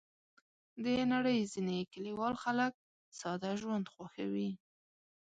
د 0.83 0.85
نړۍ 1.13 1.39
ځینې 1.53 1.77
کلیوال 1.93 2.35
خلک 2.43 2.73
ساده 3.19 3.51
ژوند 3.61 3.85
خوښوي. 3.93 4.49